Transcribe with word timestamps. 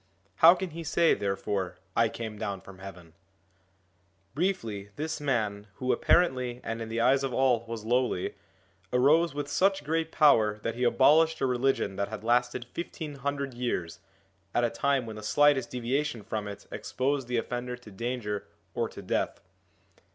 How 0.37 0.55
can 0.55 0.71
he 0.71 0.83
say 0.83 1.13
therefore, 1.13 1.77
I 1.95 2.09
came 2.09 2.39
down 2.39 2.61
from 2.61 2.79
heaven?' 2.79 3.13
Briefly, 4.33 4.89
this 4.95 5.21
man, 5.21 5.67
who 5.75 5.91
apparently, 5.93 6.59
and 6.63 6.81
in 6.81 6.89
the 6.89 6.99
eyes 6.99 7.23
of 7.23 7.35
all, 7.35 7.63
was 7.67 7.85
lowly, 7.85 8.33
arose 8.91 9.35
with 9.35 9.47
such 9.47 9.83
great 9.83 10.11
power 10.11 10.57
that 10.63 10.73
he 10.73 10.83
abolished 10.83 11.39
a 11.39 11.45
religion 11.45 11.97
that 11.97 12.07
had 12.07 12.23
lasted 12.23 12.65
fifteen 12.65 13.13
hundred 13.17 13.53
years, 13.53 13.99
at 14.55 14.63
a 14.63 14.71
time 14.71 15.05
when 15.05 15.17
the 15.17 15.21
slightest 15.21 15.69
deviation 15.69 16.23
from 16.23 16.47
it 16.47 16.65
exposed 16.71 17.27
the 17.27 17.37
offender 17.37 17.75
to 17.77 17.91
danger 17.91 18.47
or 18.73 18.89
to 18.89 19.03
death. 19.03 19.39